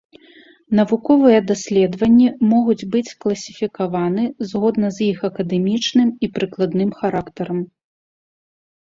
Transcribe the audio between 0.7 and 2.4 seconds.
Навуковыя даследаванні